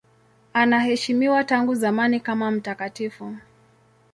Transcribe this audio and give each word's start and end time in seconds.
Anaheshimiwa 0.53 1.43
tangu 1.43 1.75
zamani 1.75 2.19
kama 2.19 2.51
mtakatifu. 2.51 3.35